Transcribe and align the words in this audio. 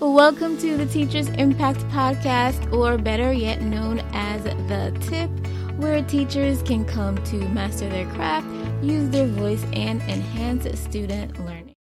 Welcome 0.00 0.56
to 0.58 0.76
the 0.76 0.86
Teachers 0.86 1.28
Impact 1.30 1.80
Podcast, 1.88 2.72
or 2.72 2.96
better 2.98 3.32
yet 3.32 3.62
known 3.62 3.98
as 4.12 4.44
The 4.44 4.96
Tip, 5.00 5.28
where 5.76 6.00
teachers 6.04 6.62
can 6.62 6.84
come 6.84 7.16
to 7.24 7.36
master 7.48 7.88
their 7.88 8.06
craft, 8.10 8.46
use 8.80 9.10
their 9.10 9.26
voice, 9.26 9.64
and 9.72 10.00
enhance 10.02 10.78
student 10.78 11.44
learning. 11.44 11.74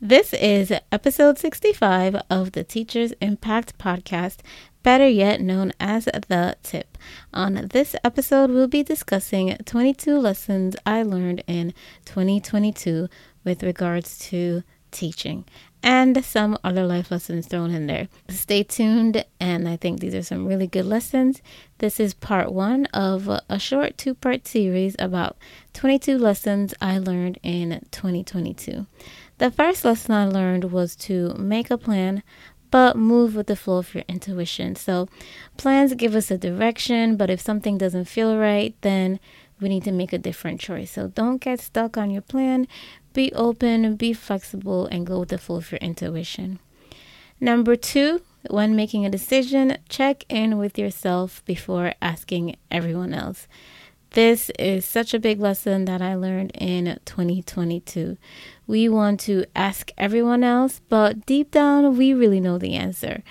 This 0.00 0.32
is 0.32 0.72
episode 0.92 1.36
65 1.36 2.14
of 2.30 2.52
the 2.52 2.62
Teachers 2.62 3.12
Impact 3.20 3.76
Podcast, 3.76 4.36
better 4.84 5.08
yet 5.08 5.40
known 5.40 5.72
as 5.80 6.04
The 6.04 6.56
Tip. 6.62 6.96
On 7.34 7.54
this 7.72 7.96
episode, 8.04 8.50
we'll 8.50 8.68
be 8.68 8.84
discussing 8.84 9.56
22 9.64 10.16
lessons 10.16 10.76
I 10.86 11.02
learned 11.02 11.42
in 11.48 11.74
2022 12.04 13.08
with 13.42 13.64
regards 13.64 14.16
to 14.28 14.62
teaching 14.90 15.44
and 15.82 16.24
some 16.24 16.58
other 16.64 16.86
life 16.86 17.10
lessons 17.10 17.46
thrown 17.46 17.70
in 17.70 17.86
there. 17.86 18.08
Stay 18.28 18.62
tuned, 18.62 19.24
and 19.40 19.68
I 19.68 19.76
think 19.76 20.00
these 20.00 20.14
are 20.14 20.22
some 20.22 20.46
really 20.46 20.66
good 20.66 20.86
lessons. 20.86 21.40
This 21.78 22.00
is 22.00 22.14
part 22.14 22.52
one 22.52 22.86
of 22.86 23.28
a 23.48 23.58
short 23.58 23.96
two 23.96 24.14
part 24.14 24.46
series 24.46 24.96
about 24.98 25.36
22 25.74 26.18
lessons 26.18 26.74
I 26.80 26.98
learned 26.98 27.38
in 27.42 27.86
2022. 27.90 28.86
The 29.38 29.50
first 29.50 29.84
lesson 29.84 30.14
I 30.14 30.26
learned 30.26 30.72
was 30.72 30.96
to 30.96 31.34
make 31.34 31.70
a 31.70 31.78
plan, 31.78 32.22
but 32.70 32.96
move 32.96 33.34
with 33.34 33.46
the 33.46 33.56
flow 33.56 33.78
of 33.78 33.94
your 33.94 34.04
intuition. 34.08 34.74
So, 34.74 35.08
plans 35.56 35.94
give 35.94 36.14
us 36.14 36.30
a 36.30 36.36
direction, 36.36 37.16
but 37.16 37.30
if 37.30 37.40
something 37.40 37.78
doesn't 37.78 38.06
feel 38.06 38.36
right, 38.36 38.74
then 38.80 39.20
we 39.60 39.68
need 39.68 39.84
to 39.84 39.92
make 39.92 40.12
a 40.12 40.18
different 40.18 40.60
choice. 40.60 40.92
So, 40.92 41.08
don't 41.08 41.40
get 41.40 41.60
stuck 41.60 41.96
on 41.96 42.10
your 42.10 42.22
plan 42.22 42.66
be 43.18 43.32
open, 43.32 43.96
be 43.96 44.12
flexible, 44.12 44.86
and 44.86 45.04
go 45.04 45.18
with 45.18 45.30
the 45.30 45.38
flow 45.38 45.56
of 45.56 45.72
your 45.72 45.78
intuition. 45.78 46.60
Number 47.40 47.74
two, 47.74 48.22
when 48.48 48.76
making 48.76 49.04
a 49.04 49.10
decision, 49.10 49.76
check 49.88 50.24
in 50.28 50.56
with 50.56 50.78
yourself 50.78 51.44
before 51.44 51.94
asking 52.00 52.54
everyone 52.70 53.12
else. 53.12 53.48
This 54.10 54.50
is 54.58 54.84
such 54.84 55.12
a 55.12 55.18
big 55.18 55.40
lesson 55.40 55.84
that 55.86 56.00
I 56.00 56.14
learned 56.14 56.52
in 56.54 57.00
2022. 57.04 58.16
We 58.68 58.88
want 58.88 59.18
to 59.22 59.44
ask 59.56 59.90
everyone 59.98 60.44
else, 60.44 60.80
but 60.88 61.26
deep 61.26 61.50
down, 61.50 61.96
we 61.96 62.14
really 62.14 62.38
know 62.38 62.56
the 62.56 62.74
answer. 62.74 63.24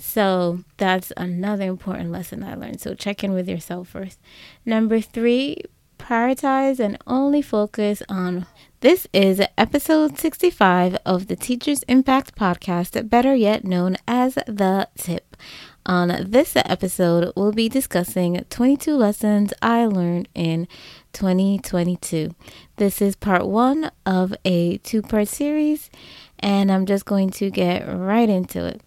So 0.00 0.64
that's 0.78 1.12
another 1.16 1.64
important 1.64 2.10
lesson 2.10 2.42
I 2.42 2.54
learned. 2.54 2.80
So 2.80 2.94
check 2.94 3.22
in 3.22 3.32
with 3.32 3.48
yourself 3.48 3.88
first. 3.88 4.18
Number 4.64 5.00
three, 5.00 5.58
prioritize 5.98 6.80
and 6.80 6.96
only 7.06 7.42
focus 7.42 8.02
on 8.08 8.46
this 8.80 9.06
is 9.12 9.42
episode 9.58 10.18
65 10.18 10.96
of 11.04 11.26
the 11.26 11.36
Teachers 11.36 11.82
Impact 11.82 12.34
Podcast, 12.34 13.10
better 13.10 13.34
yet 13.34 13.62
known 13.62 13.98
as 14.08 14.34
The 14.46 14.88
Tip. 14.96 15.36
On 15.84 16.08
this 16.26 16.56
episode, 16.56 17.32
we'll 17.36 17.52
be 17.52 17.68
discussing 17.68 18.42
22 18.48 18.96
lessons 18.96 19.52
I 19.60 19.84
learned 19.84 20.28
in 20.34 20.66
2022. 21.12 22.34
This 22.76 23.02
is 23.02 23.16
part 23.16 23.46
one 23.46 23.90
of 24.06 24.34
a 24.46 24.78
two 24.78 25.02
part 25.02 25.28
series, 25.28 25.90
and 26.38 26.72
I'm 26.72 26.86
just 26.86 27.04
going 27.04 27.28
to 27.32 27.50
get 27.50 27.86
right 27.86 28.30
into 28.30 28.64
it. 28.64 28.80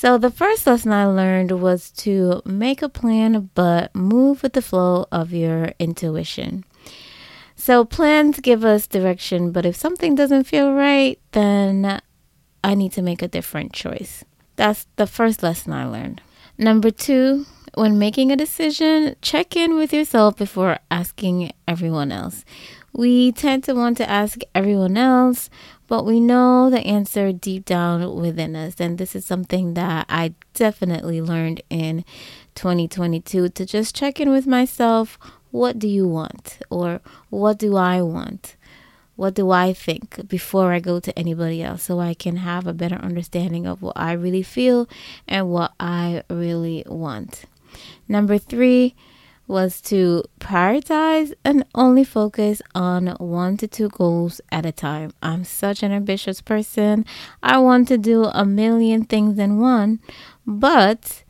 So, 0.00 0.16
the 0.16 0.30
first 0.30 0.66
lesson 0.66 0.92
I 0.92 1.04
learned 1.04 1.60
was 1.60 1.90
to 2.04 2.40
make 2.46 2.80
a 2.80 2.88
plan 2.88 3.50
but 3.54 3.94
move 3.94 4.42
with 4.42 4.54
the 4.54 4.62
flow 4.62 5.04
of 5.12 5.30
your 5.30 5.74
intuition. 5.78 6.64
So 7.54 7.84
plans 7.84 8.40
give 8.40 8.64
us 8.64 8.86
direction, 8.86 9.52
but 9.52 9.66
if 9.66 9.76
something 9.76 10.14
doesn't 10.14 10.44
feel 10.44 10.72
right, 10.72 11.20
then 11.32 12.00
I 12.64 12.74
need 12.74 12.92
to 12.92 13.02
make 13.02 13.20
a 13.20 13.28
different 13.28 13.74
choice. 13.74 14.24
That's 14.56 14.86
the 14.96 15.06
first 15.06 15.42
lesson 15.42 15.74
I 15.74 15.84
learned. 15.84 16.22
Number 16.56 16.90
two, 16.90 17.44
when 17.74 17.98
making 17.98 18.32
a 18.32 18.36
decision, 18.36 19.16
check 19.20 19.54
in 19.54 19.74
with 19.74 19.92
yourself 19.92 20.34
before 20.34 20.78
asking 20.90 21.52
everyone 21.68 22.10
else. 22.10 22.46
We 22.94 23.32
tend 23.32 23.64
to 23.64 23.74
want 23.74 23.98
to 23.98 24.08
ask 24.08 24.40
everyone 24.54 24.96
else, 24.96 25.50
but 25.90 26.06
we 26.06 26.20
know 26.20 26.70
the 26.70 26.78
answer 26.86 27.32
deep 27.32 27.64
down 27.64 28.14
within 28.14 28.54
us. 28.54 28.76
And 28.78 28.96
this 28.96 29.16
is 29.16 29.24
something 29.24 29.74
that 29.74 30.06
I 30.08 30.34
definitely 30.54 31.20
learned 31.20 31.62
in 31.68 32.04
2022 32.54 33.48
to 33.48 33.66
just 33.66 33.92
check 33.92 34.20
in 34.20 34.30
with 34.30 34.46
myself 34.46 35.18
what 35.50 35.80
do 35.80 35.88
you 35.88 36.06
want? 36.06 36.60
Or 36.70 37.00
what 37.28 37.58
do 37.58 37.74
I 37.74 38.02
want? 38.02 38.54
What 39.16 39.34
do 39.34 39.50
I 39.50 39.72
think 39.72 40.28
before 40.28 40.72
I 40.72 40.78
go 40.78 41.00
to 41.00 41.18
anybody 41.18 41.60
else 41.60 41.82
so 41.82 41.98
I 41.98 42.14
can 42.14 42.36
have 42.36 42.68
a 42.68 42.72
better 42.72 42.94
understanding 42.94 43.66
of 43.66 43.82
what 43.82 43.96
I 43.96 44.12
really 44.12 44.44
feel 44.44 44.88
and 45.26 45.50
what 45.50 45.72
I 45.80 46.22
really 46.30 46.84
want? 46.86 47.46
Number 48.06 48.38
three 48.38 48.94
was 49.50 49.80
to 49.80 50.22
prioritize 50.38 51.32
and 51.44 51.66
only 51.74 52.04
focus 52.04 52.62
on 52.72 53.08
one 53.18 53.56
to 53.56 53.66
two 53.66 53.88
goals 53.88 54.40
at 54.52 54.64
a 54.64 54.70
time. 54.70 55.12
I'm 55.22 55.42
such 55.42 55.82
an 55.82 55.90
ambitious 55.90 56.40
person. 56.40 57.04
I 57.42 57.58
want 57.58 57.88
to 57.88 57.98
do 57.98 58.26
a 58.26 58.44
million 58.44 59.04
things 59.04 59.40
in 59.40 59.58
one, 59.58 59.98
but 60.46 61.24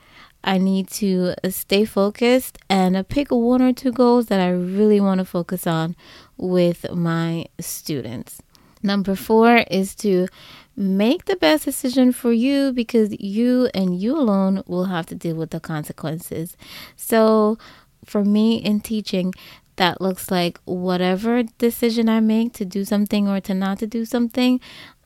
I 0.45 0.59
need 0.59 0.89
to 0.91 1.35
stay 1.49 1.87
focused 1.87 2.59
and 2.69 3.09
pick 3.09 3.31
one 3.31 3.63
or 3.63 3.73
two 3.73 3.91
goals 3.91 4.27
that 4.27 4.39
I 4.39 4.51
really 4.51 5.01
want 5.01 5.21
to 5.21 5.25
focus 5.25 5.67
on 5.67 5.97
with 6.37 6.93
my 6.93 7.47
students. 7.59 8.43
Number 8.83 9.15
four 9.15 9.65
is 9.71 9.95
to 9.97 10.29
make 10.77 11.25
the 11.25 11.37
best 11.37 11.65
decision 11.65 12.13
for 12.13 12.33
you 12.33 12.73
because 12.73 13.19
you 13.19 13.71
and 13.75 13.99
you 14.01 14.17
alone 14.17 14.63
will 14.67 14.87
have 14.87 15.07
to 15.07 15.15
deal 15.15 15.37
with 15.37 15.51
the 15.51 15.61
consequences. 15.61 16.57
So, 16.97 17.59
for 18.05 18.25
me 18.25 18.57
in 18.57 18.81
teaching, 18.81 19.35
that 19.77 20.01
looks 20.01 20.31
like 20.31 20.61
whatever 20.65 21.43
decision 21.43 22.09
I 22.09 22.21
make 22.21 22.53
to 22.55 22.65
do 22.65 22.85
something 22.85 23.29
or 23.29 23.41
to 23.41 23.55
not 23.55 23.79
to 23.79 23.87
do 23.87 24.05
something, 24.05 24.61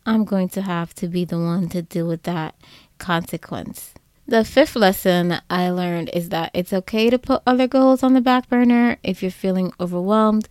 I'm 0.04 0.24
going 0.24 0.48
to 0.50 0.62
have 0.62 0.94
to 0.94 1.08
be 1.08 1.24
the 1.24 1.38
one 1.38 1.68
to 1.70 1.82
deal 1.82 2.08
with 2.08 2.24
that 2.24 2.54
consequence. 2.98 3.94
The 4.26 4.44
fifth 4.44 4.74
lesson 4.74 5.40
I 5.50 5.70
learned 5.70 6.10
is 6.14 6.30
that 6.30 6.50
it's 6.54 6.72
okay 6.72 7.10
to 7.10 7.18
put 7.18 7.42
other 7.46 7.68
goals 7.68 8.02
on 8.02 8.14
the 8.14 8.20
back 8.20 8.48
burner 8.48 8.96
if 9.02 9.22
you're 9.22 9.30
feeling 9.30 9.72
overwhelmed. 9.78 10.48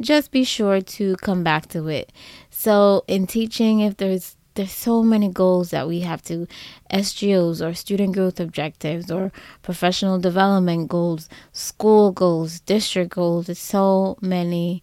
Just 0.00 0.30
be 0.30 0.44
sure 0.44 0.80
to 0.80 1.16
come 1.16 1.42
back 1.42 1.66
to 1.68 1.88
it. 1.88 2.12
So, 2.50 3.04
in 3.08 3.26
teaching, 3.26 3.80
if 3.80 3.96
there's 3.96 4.36
there's 4.54 4.72
so 4.72 5.02
many 5.02 5.28
goals 5.28 5.70
that 5.70 5.88
we 5.88 6.00
have 6.00 6.22
to 6.24 6.46
SGOs 6.92 7.64
or 7.64 7.74
student 7.74 8.14
growth 8.14 8.38
objectives 8.38 9.10
or 9.10 9.32
professional 9.62 10.18
development 10.18 10.88
goals, 10.88 11.28
school 11.52 12.12
goals, 12.12 12.60
district 12.60 13.14
goals. 13.14 13.46
There's 13.46 13.58
so 13.58 14.16
many 14.20 14.82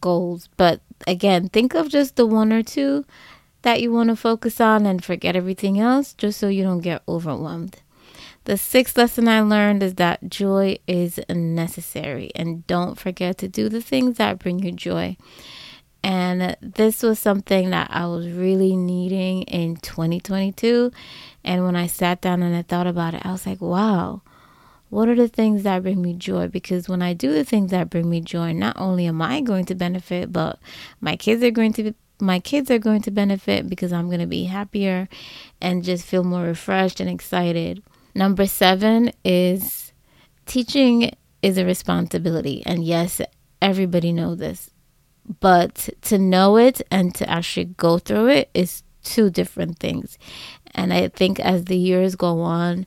goals. 0.00 0.48
But 0.56 0.80
again, 1.06 1.48
think 1.48 1.74
of 1.74 1.88
just 1.88 2.16
the 2.16 2.26
one 2.26 2.52
or 2.52 2.62
two 2.62 3.04
that 3.62 3.82
you 3.82 3.92
want 3.92 4.08
to 4.08 4.16
focus 4.16 4.60
on 4.60 4.86
and 4.86 5.04
forget 5.04 5.36
everything 5.36 5.78
else 5.78 6.14
just 6.14 6.38
so 6.38 6.48
you 6.48 6.62
don't 6.62 6.80
get 6.80 7.02
overwhelmed. 7.08 7.82
The 8.44 8.56
sixth 8.56 8.96
lesson 8.96 9.28
I 9.28 9.40
learned 9.42 9.82
is 9.82 9.94
that 9.96 10.30
joy 10.30 10.78
is 10.86 11.20
necessary 11.28 12.32
and 12.34 12.66
don't 12.66 12.98
forget 12.98 13.36
to 13.38 13.48
do 13.48 13.68
the 13.68 13.82
things 13.82 14.16
that 14.16 14.38
bring 14.38 14.60
you 14.60 14.72
joy. 14.72 15.16
And 16.02 16.56
this 16.62 17.02
was 17.02 17.18
something 17.18 17.70
that 17.70 17.88
I 17.90 18.06
was 18.06 18.28
really 18.28 18.74
needing 18.74 19.42
in 19.42 19.76
2022. 19.76 20.90
And 21.44 21.64
when 21.64 21.76
I 21.76 21.86
sat 21.86 22.20
down 22.20 22.42
and 22.42 22.56
I 22.56 22.62
thought 22.62 22.86
about 22.86 23.14
it, 23.14 23.24
I 23.24 23.32
was 23.32 23.46
like, 23.46 23.60
wow, 23.60 24.22
what 24.88 25.08
are 25.08 25.14
the 25.14 25.28
things 25.28 25.62
that 25.62 25.82
bring 25.82 26.00
me 26.02 26.14
joy? 26.14 26.48
Because 26.48 26.88
when 26.88 27.02
I 27.02 27.12
do 27.12 27.32
the 27.32 27.44
things 27.44 27.70
that 27.70 27.90
bring 27.90 28.08
me 28.08 28.20
joy, 28.20 28.52
not 28.52 28.76
only 28.78 29.06
am 29.06 29.20
I 29.22 29.40
going 29.40 29.66
to 29.66 29.74
benefit, 29.74 30.32
but 30.32 30.58
my 31.00 31.16
kids 31.16 31.42
are 31.42 31.50
going 31.50 31.72
to 31.74 31.94
my 32.22 32.38
kids 32.38 32.70
are 32.70 32.78
going 32.78 33.00
to 33.02 33.10
benefit 33.10 33.66
because 33.66 33.94
I'm 33.94 34.08
going 34.08 34.20
to 34.20 34.26
be 34.26 34.44
happier 34.44 35.08
and 35.60 35.82
just 35.82 36.04
feel 36.04 36.22
more 36.22 36.42
refreshed 36.42 37.00
and 37.00 37.08
excited. 37.08 37.82
Number 38.14 38.46
seven 38.46 39.12
is 39.24 39.92
teaching 40.44 41.12
is 41.42 41.56
a 41.56 41.64
responsibility. 41.64 42.62
And 42.66 42.84
yes, 42.84 43.22
everybody 43.62 44.12
knows 44.12 44.38
this. 44.38 44.70
But 45.40 45.90
to 46.02 46.18
know 46.18 46.56
it 46.56 46.82
and 46.90 47.14
to 47.16 47.28
actually 47.28 47.66
go 47.66 47.98
through 47.98 48.28
it 48.28 48.50
is 48.54 48.82
two 49.02 49.30
different 49.30 49.78
things. 49.78 50.18
And 50.74 50.92
I 50.92 51.08
think 51.08 51.40
as 51.40 51.66
the 51.66 51.76
years 51.76 52.16
go 52.16 52.40
on, 52.40 52.86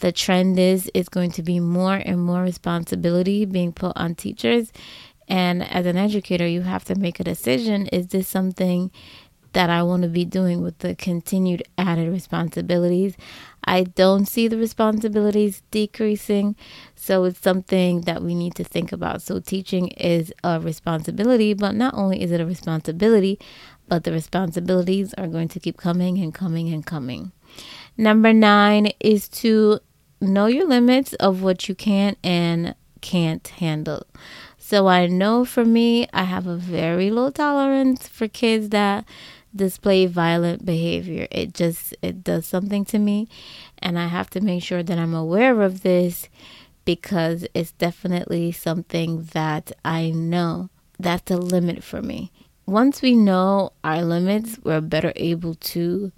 the 0.00 0.12
trend 0.12 0.58
is 0.58 0.90
it's 0.94 1.08
going 1.08 1.32
to 1.32 1.42
be 1.42 1.58
more 1.58 1.94
and 1.96 2.20
more 2.20 2.42
responsibility 2.42 3.44
being 3.44 3.72
put 3.72 3.92
on 3.96 4.14
teachers 4.14 4.72
and 5.28 5.62
as 5.62 5.84
an 5.84 5.96
educator, 5.96 6.46
you 6.46 6.62
have 6.62 6.84
to 6.84 6.94
make 6.94 7.20
a 7.20 7.24
decision 7.24 7.86
is 7.88 8.08
this 8.08 8.28
something 8.28 8.90
that 9.52 9.70
I 9.70 9.82
want 9.82 10.02
to 10.02 10.08
be 10.08 10.24
doing 10.24 10.62
with 10.62 10.78
the 10.78 10.94
continued 10.94 11.62
added 11.76 12.10
responsibilities? 12.10 13.16
I 13.64 13.82
don't 13.84 14.26
see 14.26 14.48
the 14.48 14.56
responsibilities 14.56 15.62
decreasing, 15.70 16.56
so 16.94 17.24
it's 17.24 17.40
something 17.40 18.02
that 18.02 18.22
we 18.22 18.34
need 18.34 18.54
to 18.54 18.64
think 18.64 18.92
about. 18.92 19.20
So, 19.20 19.40
teaching 19.40 19.88
is 19.88 20.32
a 20.42 20.58
responsibility, 20.58 21.54
but 21.54 21.74
not 21.74 21.94
only 21.94 22.22
is 22.22 22.32
it 22.32 22.40
a 22.40 22.46
responsibility, 22.46 23.38
but 23.88 24.04
the 24.04 24.12
responsibilities 24.12 25.14
are 25.14 25.26
going 25.26 25.48
to 25.48 25.60
keep 25.60 25.76
coming 25.76 26.18
and 26.18 26.32
coming 26.32 26.72
and 26.72 26.84
coming. 26.84 27.32
Number 27.96 28.32
nine 28.32 28.92
is 29.00 29.28
to 29.40 29.80
know 30.20 30.46
your 30.46 30.66
limits 30.66 31.14
of 31.14 31.42
what 31.42 31.68
you 31.68 31.74
can 31.74 32.16
and 32.22 32.74
can't 33.00 33.46
handle. 33.48 34.06
So 34.58 34.86
I 34.86 35.06
know 35.06 35.44
for 35.44 35.64
me, 35.64 36.08
I 36.12 36.24
have 36.24 36.46
a 36.46 36.56
very 36.56 37.10
low 37.10 37.30
tolerance 37.30 38.06
for 38.06 38.28
kids 38.28 38.68
that 38.70 39.04
display 39.58 40.06
violent 40.06 40.64
behavior. 40.64 41.28
It 41.30 41.52
just 41.52 41.94
it 42.00 42.24
does 42.24 42.46
something 42.46 42.86
to 42.86 42.98
me 42.98 43.28
and 43.78 43.98
I 43.98 44.06
have 44.06 44.30
to 44.30 44.40
make 44.40 44.62
sure 44.62 44.82
that 44.82 44.98
I'm 44.98 45.14
aware 45.14 45.60
of 45.60 45.82
this 45.82 46.28
because 46.86 47.46
it's 47.52 47.72
definitely 47.72 48.50
something 48.52 49.24
that 49.32 49.72
I 49.84 50.10
know 50.10 50.70
that's 50.98 51.30
a 51.30 51.36
limit 51.36 51.84
for 51.84 52.00
me. 52.00 52.32
Once 52.66 53.02
we 53.02 53.14
know 53.14 53.72
our 53.84 54.02
limits, 54.02 54.58
we're 54.64 54.80
better 54.80 55.12
able 55.16 55.54
to 55.54 56.12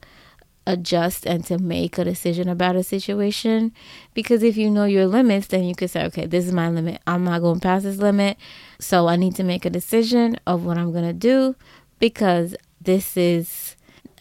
adjust 0.67 1.27
and 1.27 1.45
to 1.45 1.59
make 1.59 1.99
a 1.99 2.05
decision 2.05 2.49
about 2.49 2.77
a 2.77 2.83
situation. 2.83 3.73
Because 4.15 4.43
if 4.43 4.57
you 4.57 4.71
know 4.71 4.85
your 4.85 5.07
limits, 5.07 5.49
then 5.49 5.65
you 5.65 5.75
can 5.75 5.89
say, 5.89 6.05
okay, 6.05 6.27
this 6.27 6.47
is 6.47 6.53
my 6.53 6.69
limit. 6.69 7.01
I'm 7.07 7.25
not 7.25 7.41
going 7.41 7.61
past 7.61 7.85
this 7.85 7.99
limit. 7.99 8.37
So 8.79 9.09
I 9.09 9.17
need 9.17 9.35
to 9.37 9.45
make 9.45 9.65
a 9.65 9.71
decision 9.71 10.39
of 10.47 10.65
what 10.65 10.79
I'm 10.79 10.93
going 10.93 11.07
to 11.07 11.13
do 11.13 11.57
because 11.99 12.55
this 12.81 13.17
is 13.17 13.77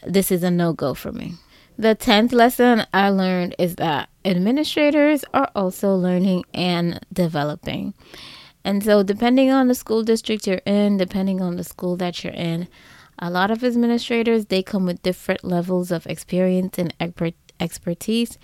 this 0.06 0.30
is 0.30 0.42
a 0.42 0.50
no-go 0.50 0.94
for 0.94 1.12
me. 1.12 1.34
The 1.78 1.96
10th 1.96 2.32
lesson 2.32 2.86
I 2.92 3.08
learned 3.08 3.54
is 3.58 3.76
that 3.76 4.10
administrators 4.24 5.24
are 5.32 5.50
also 5.54 5.94
learning 5.94 6.44
and 6.52 7.00
developing. 7.12 7.94
And 8.64 8.84
so, 8.84 9.02
depending 9.02 9.50
on 9.50 9.68
the 9.68 9.74
school 9.74 10.02
district 10.02 10.46
you're 10.46 10.60
in, 10.66 10.98
depending 10.98 11.40
on 11.40 11.56
the 11.56 11.64
school 11.64 11.96
that 11.96 12.22
you're 12.22 12.34
in, 12.34 12.68
a 13.18 13.30
lot 13.30 13.50
of 13.50 13.64
administrators 13.64 14.46
they 14.46 14.62
come 14.62 14.86
with 14.86 15.02
different 15.02 15.44
levels 15.44 15.90
of 15.90 16.06
experience 16.06 16.78
and 16.78 16.94
expertise. 17.58 18.38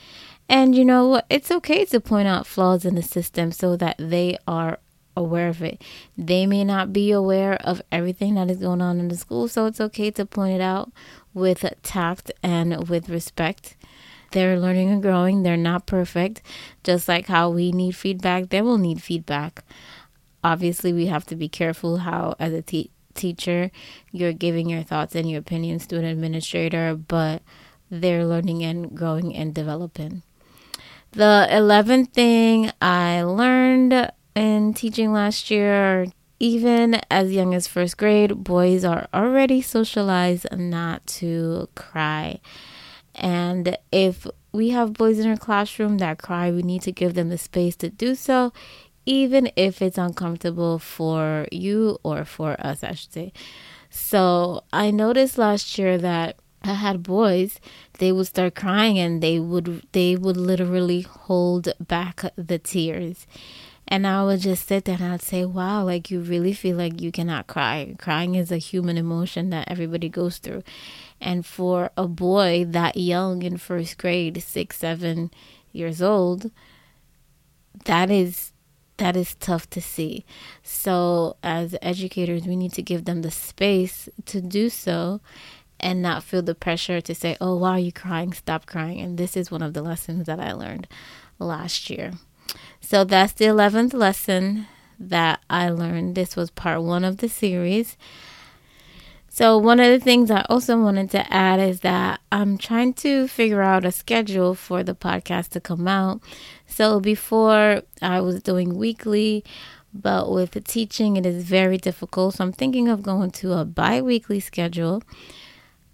And 0.48 0.74
you 0.74 0.84
know, 0.84 1.20
it's 1.28 1.50
okay 1.50 1.84
to 1.86 2.00
point 2.00 2.28
out 2.28 2.46
flaws 2.46 2.84
in 2.84 2.94
the 2.94 3.02
system 3.02 3.52
so 3.52 3.76
that 3.76 3.96
they 3.98 4.38
are 4.46 4.78
aware 5.16 5.48
of 5.48 5.62
it. 5.62 5.82
They 6.16 6.46
may 6.46 6.64
not 6.64 6.92
be 6.92 7.10
aware 7.10 7.54
of 7.54 7.82
everything 7.90 8.34
that 8.34 8.50
is 8.50 8.58
going 8.58 8.82
on 8.82 9.00
in 9.00 9.08
the 9.08 9.16
school, 9.16 9.48
so 9.48 9.66
it's 9.66 9.80
okay 9.80 10.10
to 10.12 10.26
point 10.26 10.54
it 10.54 10.60
out 10.60 10.92
with 11.34 11.64
tact 11.82 12.30
and 12.42 12.88
with 12.88 13.08
respect. 13.08 13.76
They're 14.32 14.58
learning 14.58 14.90
and 14.90 15.02
growing. 15.02 15.42
They're 15.42 15.56
not 15.56 15.86
perfect. 15.86 16.42
Just 16.84 17.08
like 17.08 17.26
how 17.26 17.50
we 17.50 17.72
need 17.72 17.96
feedback, 17.96 18.50
they 18.50 18.60
will 18.60 18.78
need 18.78 19.02
feedback. 19.02 19.64
Obviously, 20.44 20.92
we 20.92 21.06
have 21.06 21.24
to 21.26 21.36
be 21.36 21.48
careful 21.48 21.98
how, 21.98 22.34
as 22.38 22.52
a 22.52 22.62
te- 22.62 22.90
teacher, 23.14 23.70
you're 24.12 24.32
giving 24.32 24.68
your 24.68 24.82
thoughts 24.82 25.14
and 25.14 25.30
your 25.30 25.40
opinions 25.40 25.86
to 25.86 25.96
an 25.96 26.04
administrator, 26.04 26.94
but 26.94 27.42
they're 27.90 28.26
learning 28.26 28.62
and 28.62 28.96
growing 28.96 29.34
and 29.34 29.54
developing. 29.54 30.22
The 31.12 31.48
11th 31.50 32.12
thing 32.12 32.70
I 32.82 33.22
learned 33.22 34.12
in 34.36 34.74
teaching 34.74 35.12
last 35.12 35.50
year, 35.50 36.06
even 36.38 37.00
as 37.10 37.32
young 37.32 37.54
as 37.54 37.66
first 37.66 37.96
grade, 37.96 38.44
boys 38.44 38.84
are 38.84 39.08
already 39.14 39.62
socialized 39.62 40.46
not 40.56 41.06
to 41.06 41.68
cry. 41.74 42.40
And 43.14 43.78
if 43.90 44.26
we 44.52 44.70
have 44.70 44.92
boys 44.92 45.18
in 45.18 45.28
our 45.28 45.36
classroom 45.38 45.98
that 45.98 46.18
cry, 46.18 46.50
we 46.50 46.62
need 46.62 46.82
to 46.82 46.92
give 46.92 47.14
them 47.14 47.30
the 47.30 47.38
space 47.38 47.74
to 47.76 47.88
do 47.88 48.14
so, 48.14 48.52
even 49.06 49.50
if 49.56 49.80
it's 49.80 49.96
uncomfortable 49.98 50.78
for 50.78 51.46
you 51.50 51.98
or 52.02 52.24
for 52.26 52.56
us, 52.60 52.84
I 52.84 52.92
should 52.92 53.12
say. 53.12 53.32
So 53.88 54.64
I 54.72 54.90
noticed 54.90 55.38
last 55.38 55.78
year 55.78 55.96
that 55.96 56.36
I 56.62 56.74
had 56.74 57.02
boys, 57.02 57.60
they 57.98 58.12
would 58.12 58.26
start 58.26 58.54
crying 58.54 58.98
and 58.98 59.22
they 59.22 59.38
would 59.38 59.86
they 59.92 60.16
would 60.16 60.36
literally 60.36 61.02
hold 61.02 61.68
back 61.80 62.24
the 62.36 62.58
tears. 62.58 63.26
And 63.88 64.06
I 64.06 64.24
would 64.24 64.40
just 64.40 64.66
sit 64.66 64.84
there 64.84 64.96
and 64.96 65.12
I'd 65.12 65.22
say, 65.22 65.44
wow, 65.44 65.84
like 65.84 66.10
you 66.10 66.20
really 66.20 66.52
feel 66.52 66.76
like 66.76 67.00
you 67.00 67.12
cannot 67.12 67.46
cry. 67.46 67.94
Crying 67.98 68.34
is 68.34 68.50
a 68.50 68.58
human 68.58 68.96
emotion 68.96 69.50
that 69.50 69.70
everybody 69.70 70.08
goes 70.08 70.38
through. 70.38 70.64
And 71.20 71.46
for 71.46 71.90
a 71.96 72.08
boy 72.08 72.64
that 72.68 72.96
young 72.96 73.42
in 73.42 73.58
first 73.58 73.96
grade, 73.98 74.42
six, 74.42 74.78
seven 74.78 75.30
years 75.72 76.02
old, 76.02 76.50
that 77.84 78.10
is 78.10 78.52
that 78.96 79.14
is 79.14 79.34
tough 79.34 79.68
to 79.68 79.80
see. 79.80 80.24
So 80.62 81.36
as 81.42 81.76
educators, 81.82 82.46
we 82.46 82.56
need 82.56 82.72
to 82.72 82.82
give 82.82 83.04
them 83.04 83.20
the 83.20 83.30
space 83.30 84.08
to 84.24 84.40
do 84.40 84.70
so 84.70 85.20
and 85.78 86.00
not 86.00 86.22
feel 86.22 86.40
the 86.40 86.54
pressure 86.54 87.02
to 87.02 87.14
say, 87.14 87.36
"Oh, 87.40 87.56
why 87.56 87.72
are 87.72 87.78
you 87.78 87.92
crying? 87.92 88.32
Stop 88.32 88.64
crying." 88.64 89.00
And 89.00 89.18
this 89.18 89.36
is 89.36 89.50
one 89.50 89.62
of 89.62 89.74
the 89.74 89.82
lessons 89.82 90.26
that 90.26 90.40
I 90.40 90.52
learned 90.52 90.88
last 91.38 91.90
year. 91.90 92.12
So 92.86 93.02
that's 93.02 93.32
the 93.32 93.46
11th 93.46 93.94
lesson 93.94 94.68
that 95.00 95.40
I 95.50 95.70
learned. 95.70 96.14
This 96.14 96.36
was 96.36 96.52
part 96.52 96.84
one 96.84 97.04
of 97.04 97.16
the 97.16 97.28
series. 97.28 97.96
So, 99.28 99.58
one 99.58 99.80
of 99.80 99.88
the 99.88 99.98
things 99.98 100.30
I 100.30 100.46
also 100.48 100.80
wanted 100.80 101.10
to 101.10 101.32
add 101.32 101.58
is 101.58 101.80
that 101.80 102.20
I'm 102.30 102.56
trying 102.56 102.94
to 102.94 103.26
figure 103.26 103.60
out 103.60 103.84
a 103.84 103.90
schedule 103.90 104.54
for 104.54 104.84
the 104.84 104.94
podcast 104.94 105.48
to 105.50 105.60
come 105.60 105.88
out. 105.88 106.20
So, 106.68 107.00
before 107.00 107.82
I 108.00 108.20
was 108.20 108.40
doing 108.40 108.78
weekly, 108.78 109.42
but 109.92 110.30
with 110.30 110.52
the 110.52 110.60
teaching, 110.60 111.16
it 111.16 111.26
is 111.26 111.42
very 111.42 111.78
difficult. 111.78 112.34
So, 112.36 112.44
I'm 112.44 112.52
thinking 112.52 112.86
of 112.86 113.02
going 113.02 113.32
to 113.32 113.54
a 113.54 113.64
bi 113.64 114.00
weekly 114.00 114.38
schedule 114.38 115.02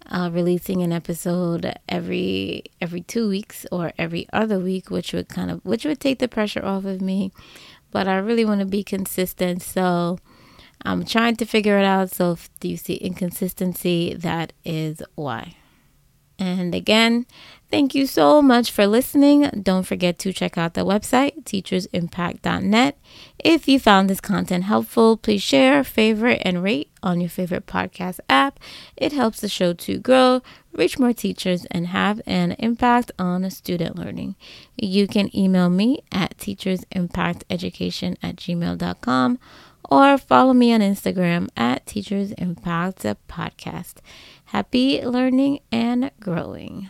uh, 0.09 0.29
releasing 0.31 0.81
an 0.81 0.91
episode 0.91 1.73
every 1.87 2.63
every 2.81 3.01
two 3.01 3.29
weeks 3.29 3.65
or 3.71 3.93
every 3.97 4.27
other 4.33 4.59
week, 4.59 4.89
which 4.89 5.13
would 5.13 5.29
kind 5.29 5.49
of 5.51 5.63
which 5.63 5.85
would 5.85 5.99
take 5.99 6.19
the 6.19 6.27
pressure 6.27 6.63
off 6.63 6.85
of 6.85 7.01
me. 7.01 7.31
But 7.91 8.07
I 8.07 8.17
really 8.17 8.45
want 8.45 8.59
to 8.59 8.65
be 8.65 8.83
consistent, 8.83 9.61
so 9.61 10.17
I'm 10.83 11.05
trying 11.05 11.35
to 11.37 11.45
figure 11.45 11.77
it 11.77 11.85
out. 11.85 12.09
So 12.09 12.31
if 12.31 12.49
you 12.61 12.77
see 12.77 12.95
inconsistency, 12.95 14.13
that 14.15 14.53
is 14.65 15.01
why. 15.15 15.55
And 16.43 16.75
again, 16.75 17.25
thank 17.71 17.95
you 17.95 18.05
so 18.05 18.41
much 18.41 18.69
for 18.69 18.85
listening. 18.85 19.49
Don't 19.61 19.85
forget 19.85 20.19
to 20.19 20.33
check 20.33 20.57
out 20.57 20.73
the 20.73 20.81
website, 20.81 21.45
teachersimpact.net. 21.45 22.97
If 23.39 23.69
you 23.69 23.79
found 23.79 24.09
this 24.09 24.19
content 24.19 24.65
helpful, 24.65 25.15
please 25.15 25.41
share, 25.41 25.85
favorite, 25.85 26.41
and 26.43 26.61
rate 26.61 26.91
on 27.01 27.21
your 27.21 27.29
favorite 27.29 27.65
podcast 27.65 28.19
app. 28.29 28.59
It 28.97 29.13
helps 29.13 29.39
the 29.39 29.47
show 29.47 29.71
to 29.71 29.99
grow, 29.99 30.41
reach 30.73 30.99
more 30.99 31.13
teachers, 31.13 31.65
and 31.71 31.87
have 31.87 32.21
an 32.25 32.57
impact 32.59 33.13
on 33.17 33.49
student 33.49 33.97
learning. 33.97 34.35
You 34.75 35.07
can 35.07 35.33
email 35.33 35.69
me 35.69 36.03
at 36.11 36.37
teachersimpacteducation 36.37 38.17
at 38.21 38.35
gmail.com 38.35 39.39
or 39.89 40.17
follow 40.17 40.53
me 40.53 40.73
on 40.73 40.81
Instagram 40.81 41.49
at 41.57 41.85
Teachers 41.85 42.31
Impact 42.33 43.05
Podcast. 43.27 43.95
Happy 44.45 45.03
learning 45.05 45.59
and 45.71 46.11
growing. 46.19 46.89